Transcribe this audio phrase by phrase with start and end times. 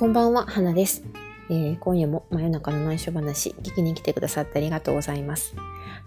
[0.00, 1.02] こんばんは、花です、
[1.50, 5.54] えー、今夜も真夜中のナイショ話、聞きに来てくださってありがとうございます。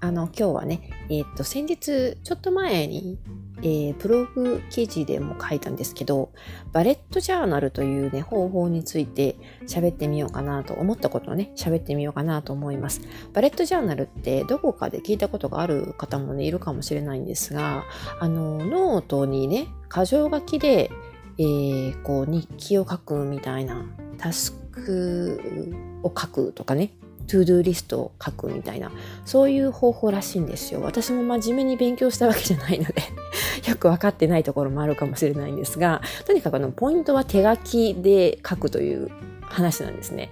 [0.00, 3.18] あの、今日はね、えー、っと、先日、ちょっと前に、
[3.62, 6.32] えー、ブログ記事でも書いたんですけど、
[6.70, 13.00] バレットジャーナルというね、方法について喋ってみようかなと思ったことをね、喋ってみようかなと思います。
[13.32, 17.84] バレットジャーナルってどこかで聞いたことがある方もね、いるかもしれないんですが、
[18.20, 20.90] あの、ノートにね、箇条書きで、
[21.38, 23.86] えー、こう日記を書くみたいな
[24.18, 26.92] タスクを書くとかね
[27.28, 28.90] to-do リストを書くみたいな
[29.24, 33.02] そういう方法らしいんですよ私も真面目に勉強したわけじゃないので
[33.68, 39.10] よく分かってないところもあるかもしれないんですがとにかくあのポイントは手書きで書くという
[39.42, 40.30] 話なんですね。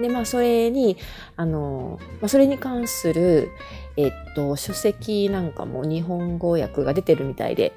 [0.00, 0.96] でまあそれに
[1.36, 3.50] あの、まあ、それに関する
[3.96, 7.72] えっと書籍なんかも日本語訳が出てるみたいで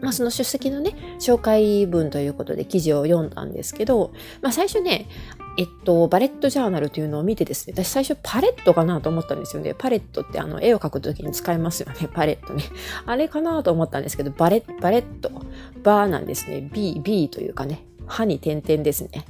[0.00, 5.06] まあ、その出席のね、紹介文ということで記事を読んだんですけど、まあ、最初ね、
[5.58, 9.74] えっと、バレットジャーナルというのを見てですね、私最初パレットかなと思ったんですよね。
[9.76, 12.08] パレットってあの絵を描くときに使いますよね。
[12.14, 12.64] パレットね。
[13.04, 15.30] あれかなと思ったんですけど、バレバレット、
[15.82, 16.68] バーなんですね。
[16.72, 19.24] B、B というかね、歯に点々ですね。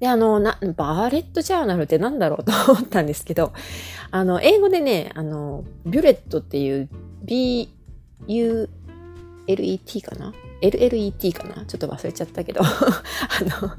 [0.00, 3.52] で、あの、な、バレットジャーナルって何だろうと思ったんですけど、
[4.10, 6.88] あの、英語でね、あの、ビュレットっていう
[7.22, 7.68] B、
[8.26, 8.70] U、
[9.48, 10.32] LET かな
[10.62, 11.64] ?LLET かな？
[11.66, 12.66] ちょっと忘れちゃったけど あ
[13.62, 13.72] の、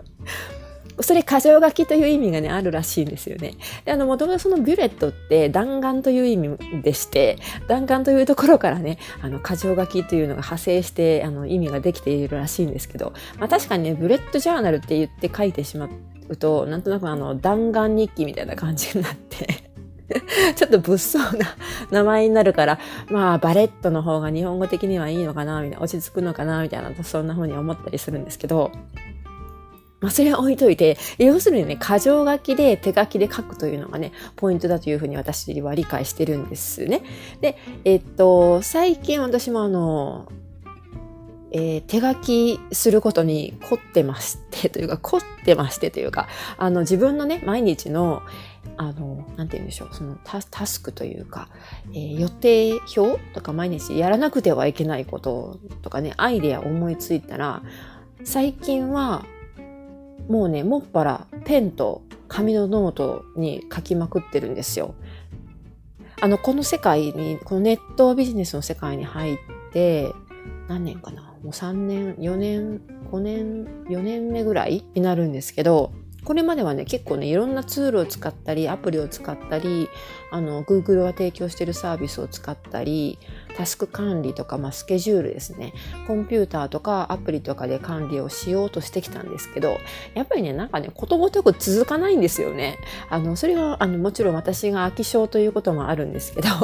[1.01, 3.53] それ箇条書きという意味がね、あるらしいんですよね。
[3.85, 15.89] で、あの、もともとそのビュレットって弾丸という意味でして、弾丸というところからね、あの、箇条書きというのが派生して、あの、意味ができているらしいんですけど、まあ確かにね、ブレットジャーナルって言って書いてしま
[16.27, 19.58] うと、なんとなくあの、弾丸日記みたいな感じになって
[20.55, 21.55] ちょっと物騒な
[21.91, 22.79] 名前になるから、
[23.09, 28.71] まあ、バレットの方が日本語的にはいいのかな、みたいな、落ち着くのかな、みたいな、そんな風に思ったりするんですけど、
[30.01, 37.03] まあ、それは置いといて、要するにね、箇条書きで手書きで書くというのがね、ポイントだというふうに私は理解してるんですね。
[37.41, 40.31] で、えっと、最近私もあの、
[41.51, 48.21] えー、手書きすることに凝ってましてというか凝ってましてというかあの自分のね毎日の
[48.77, 51.49] あのなんて言うんでしょうそのタタスクというか、
[51.91, 57.61] えー、予定表とか毎日やらなくてはいけないこととかねアイデア思いついたら
[58.23, 59.25] 最近は
[60.27, 64.93] もうねもっぱらペンと紙のノートに書きまくってるんですよ。
[66.21, 69.37] あのこの世界にこのネットビジネスの世界に入っ
[69.71, 70.13] て
[70.67, 71.29] 何年かな？
[71.43, 72.81] もう3年、4年、
[73.11, 75.93] 5年、4年目ぐらいになるんですけど、
[76.29, 79.89] これまではね、結構ね、いろんなツールを使ったり、アプリを使ったり、
[80.29, 83.17] あの、Google が提供しているサービスを使ったり、
[83.55, 85.73] タスク管理とか、まあ、スケジュールですね。
[86.07, 89.77] コンピューターとかアプリとかで管理をしようとしてきたんですけど、
[90.13, 92.77] やっぱりね、なんかね、ことごとく続かないんですよね。
[93.09, 96.57] あの、それは、あの、もちろん私が飽き性ということもあるんですけど、 な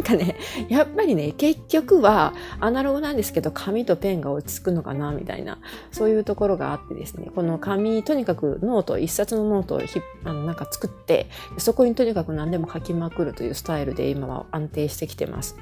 [0.00, 0.36] んかね、
[0.68, 5.58] やっぱりね、結局はアナログなんですけど、紙とペンが落ち着くのかな、みたいな、
[5.92, 11.28] そういうところがあってですね、この紙、とにかくノート、一冊のノートをひあのなんか作って、
[11.58, 15.56] そこにとにかく何でも書きまくるというスタイルで今は安定してきてます。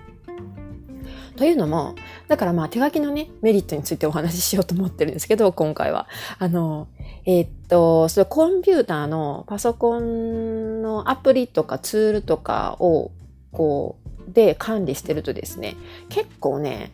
[1.37, 1.95] というのも、
[2.29, 6.09] だからまあ手書きのね、メリットについてお話ししようと思ってるんですけど、今回は。
[6.39, 6.89] あの、
[7.25, 13.11] えー、っと、そのコンピューターのパソコンのアプリとかツールとかを、
[13.53, 13.97] こ
[14.29, 15.77] う、で管理してるとですね、
[16.09, 16.93] 結構ね、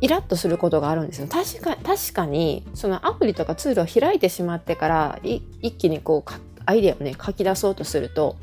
[0.00, 1.26] イラッとすることがあるんですよ。
[1.28, 6.32] 確か確かに、そのアプリとかツールを開いてしまってから、一気にこう、
[6.64, 8.36] アイデアをね、書き出そうとすると、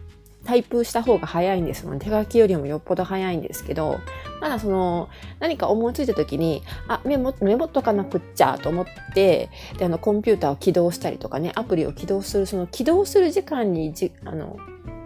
[0.46, 4.00] タイプした方が早いんです手書きよりもよっぽど早いんですけど、
[4.40, 5.10] ただその、
[5.40, 14.58] 何か思いついた時に、あ、メモ、メモっとかなくっちゃと思って、で、あの、コンピューターを起動したりとかね、アプリを起動する、その起動する時間にじ、あの、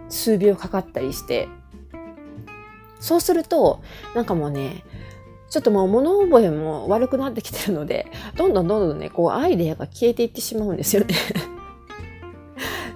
[0.09, 1.47] 数秒かかったりして、
[2.99, 3.81] そうすると、
[4.15, 4.83] なんかもうね、
[5.49, 8.07] ちょっともう物覚えも悪くなってきてるので、
[8.37, 11.15] どんどんどんどんね、こうアイデアが消えていってしまうんですよね。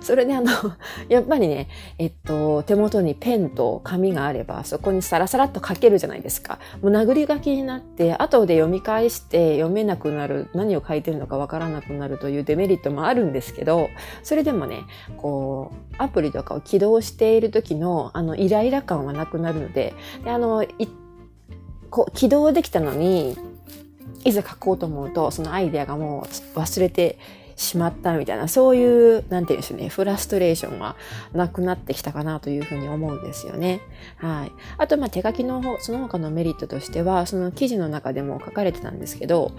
[0.05, 0.51] それであの、
[1.09, 1.67] やっぱりね、
[1.97, 6.59] えっと、手元にペンと紙があれば、そこにサラサラっと書けるじゃないですか。
[6.83, 13.89] もう殴り書きになって、後で読み返して読めなくなる、何を書いてるのかわからなくなるというデメリットもあるんですけど、
[14.21, 14.83] それでもね、
[15.17, 20.63] こう、アプリとかを起動している時の、あの、イライラ感はなくなるので、であの、
[21.89, 23.35] こう、起動できたのに、
[24.23, 27.17] いざ書こうと思うと、そのアイデアがもう忘れて
[27.55, 30.95] しまったみたいな、そういう、なんていうんでしょうね、フラストレーションが
[31.33, 33.81] なくなってきたかなというふうに思うんですよね。
[34.17, 34.51] はい。
[34.77, 39.51] あと、ま、手書きの方、その他のメリットとしては、その記事の中でも書かれてたんですけど、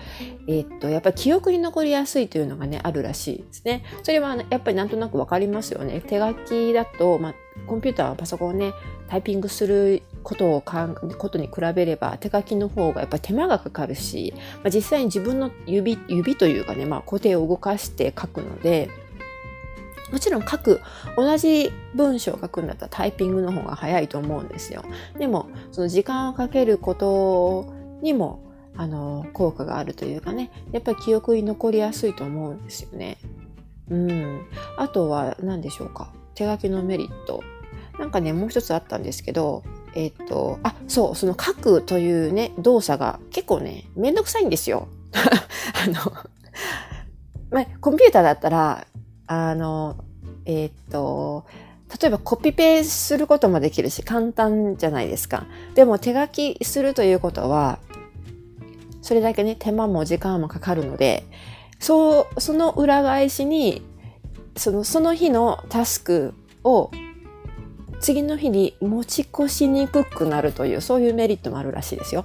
[0.48, 3.82] え、っと、やっぱり記憶に残りやすいというのがね、あるらしいですね。
[4.02, 6.00] それは、やっぱりなんとなくわかりますよね。
[6.06, 7.34] 手書きだと、ま、
[7.66, 8.72] コンピューター、パソコンね、
[9.08, 18.90] タイピングすることをかんことに比べれば手書きの方がやっぱり手間がかかるし、まあ、実際に自分の指指というかね、まあ、固定を動かして書くので
[20.10, 20.80] もちろん書く
[21.16, 24.84] 同じ文章を書くんだったらタイピングの方が早いと思うんですよ。
[25.18, 27.72] でもその時間をかけること
[28.02, 28.44] にも
[28.76, 33.18] あの効果があるというかねやっぱり記憶に残りやすいと思うんですよね。
[33.88, 37.42] うん、あとは何でしょうか手書きのメリット
[37.98, 44.88] なんかねもう一つあったんですけどえっ、ー、とあそうその書くというね動作が結構ねめんどくさいんですよ。
[45.12, 46.12] あの
[47.50, 48.86] まあ、コンピューターだったら
[49.26, 49.96] あの
[50.44, 51.46] えっ、ー、と
[52.00, 55.46] 例えばコピペすることもできるし簡単じゃないですか。
[55.74, 57.78] でも手書きするということは
[59.00, 61.24] それだけね手間も時間もかかるので
[61.78, 63.82] そうその裏返しに
[64.56, 66.90] そのその日のタスクを
[68.00, 72.24] 次の日に持ち越しにくくなるというそういうメリットもあるらしいですよ。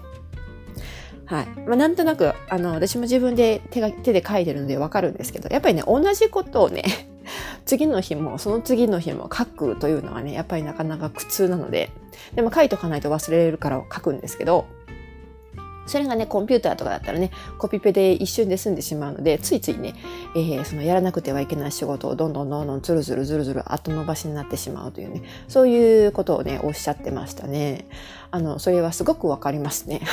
[1.31, 1.45] はい。
[1.65, 6.83] まあ、なんとなく、あの、私も自分で手が手で書いてるのでわかるんですけど、やっぱりね、同じことをね、
[7.65, 11.89] 次の日も、その次の日も書くというのはね、やっぱりなかなか苦痛なので、
[12.35, 14.65] でも書いとかないと忘れるから書くんですけど、
[15.85, 19.95] それがね、コンピューターとかだったらね、コピペで一瞬で済んでしまうので、ついついね、
[20.35, 27.87] えー、そのやらなくてはいけない仕事をどんどんどんどんずるずるずるずる後延ばしになってしまうというね、そういうことをね、おっしゃってましたね。
[28.29, 30.01] あの、それはすごくわかりますね。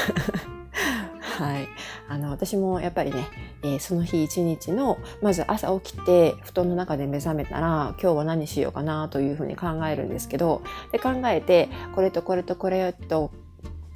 [1.38, 1.68] はい。
[2.08, 3.28] あの、私もやっぱりね、
[3.62, 13.30] えー、その日一日の、まず朝起きて、布団の中で目覚めたら、今日は何しようかなというふうに考えるんですけど、で、考えて、これとこれとこれと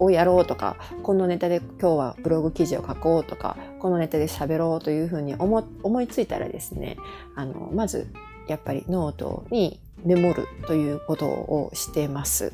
[0.02, 6.96] をやろうとか、このネタで今日はブログ記事を書こうとか、このネタで喋ろうというふうに思思いついたらですね、
[7.34, 8.08] あの、まず
[8.48, 12.52] やっぱりノートにメモるということをしてます。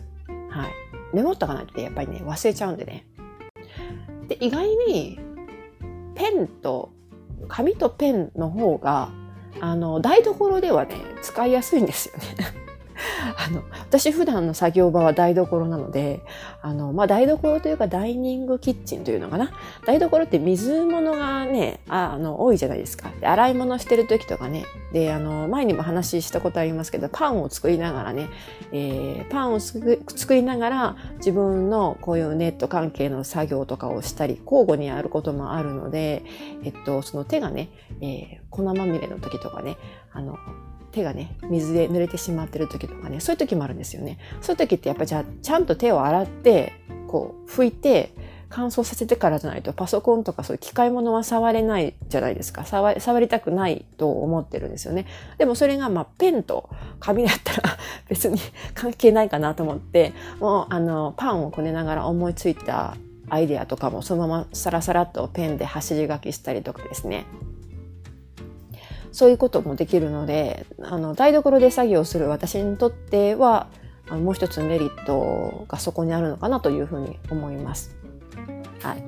[0.51, 0.71] はい。
[1.13, 3.07] メモっとかないとやっぱりね、忘れちゃうんでね。
[4.29, 5.19] で、意外に
[6.15, 6.91] ペンと、
[7.49, 9.11] 紙とペンの方が、
[9.61, 12.68] あの、台所ではね、使いやすいんですよね。
[13.37, 16.21] あの、私普段の作業場は台所なので、
[16.63, 19.51] あの、まあ、台所というかダイニングキッチンというのかな。
[19.87, 23.11] 台所って水物がね、ああの、多いじゃないですか。
[23.21, 24.65] で洗い物してる時とかね。
[24.93, 28.29] で、あの、前にも話したことありますけど、パンを作りながらね、
[28.73, 36.23] えー、パンを作りながら自分のこういうネット関係の作業とかをしたり、交互にやることもあるので、
[36.65, 37.69] えっと、その手がね、
[38.01, 39.77] えー、粉まみれの時とかね、
[40.13, 40.39] あの、
[40.93, 44.19] 手がね水で濡れてしまってる時とかねそういう時もあるんですよね。
[44.41, 46.73] そういう時ってやっぱじゃあちゃんと手を洗って
[47.07, 48.13] こう拭いて
[48.51, 52.65] 乾燥させてからじゃないとパソコンとかそういう機械物は触れないじゃないですか。
[52.65, 55.07] 触りたくないと思ってるんですよね。
[55.37, 57.77] でもそれがまあペンと紙だったら
[58.09, 58.39] 別に
[58.75, 62.97] 関係ないかなと思ってもうあのパンをこねながら思いついた
[63.29, 67.27] アイデアとかもそのままサラサラっとペンで走り書きしたりとかですね。
[69.13, 73.69] そういうこともできるのであの台所で作業する私にとっては
[74.09, 77.97] あもう一つメリットがそこにあるのかなというふうに思います。
[78.83, 79.05] はい、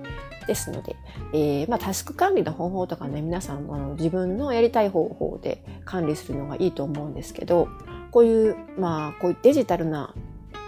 [0.46, 0.96] ですので、
[1.32, 7.68] えーまあ、タスク管理の方法とかね皆さんあの自分のやりたい方法で管理するのがいいと思うんですけど
[8.10, 10.14] こういうまあこういうデジタルな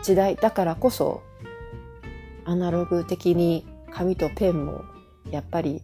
[0.02, 1.22] 時代だからこそ
[2.44, 4.84] アナログ的に紙とペンも
[5.30, 5.82] やっぱり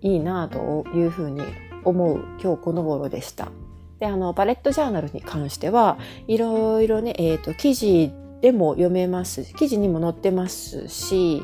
[0.00, 1.42] いいなというふうに
[1.84, 3.50] 思う今日この頃でした。
[3.98, 9.54] で、あの、バレットジャーナルに関しては、いろいろね、えっ、ー、と、記事でも読めます。
[9.54, 11.42] 記事にも載ってますし、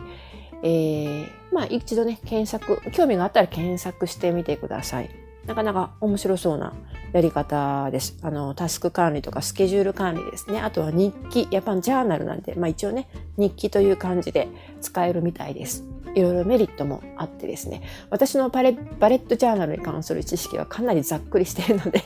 [0.63, 5.24] えー、まあ一度ね、検索、興味があったら検索してみてください。
[5.47, 6.73] なかなか面白そうな
[7.13, 8.17] やり方です。
[8.23, 10.61] あの、タスク管理とかスケジュール管理ですね。
[10.61, 14.49] あとは日記、やっぱジャーナルなんで、まあ一応ね、日記という感じで
[14.81, 15.85] 使えるみたいです。
[16.15, 22.03] いろいろメリットもあってですね、私のバレバレットジャーナルに関する知識はかなりざっくりしているので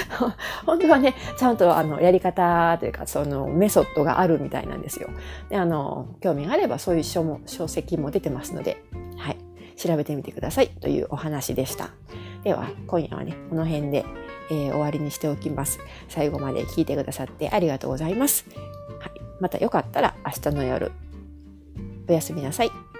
[0.66, 5.08] 本当はね、ちゃんとあのやり方というか、そのメソッドがあるみたいなんですよ。
[5.48, 8.82] であの興味があればそういう書も書籍も出てますので、
[9.16, 9.38] はい、
[9.76, 11.90] 調べてみてくださいというお話でした。
[12.44, 14.04] では、今夜はね、この辺で、
[14.50, 15.78] えー、終わりにしておきます。
[16.08, 18.44] 最後まで聞いてくださってありがとうございます。
[18.98, 20.92] はい、またよかったら明日の夜、
[22.08, 22.91] おやすみなさい。